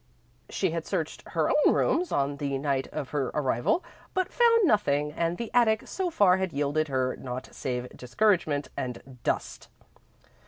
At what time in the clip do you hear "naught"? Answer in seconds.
7.17-7.49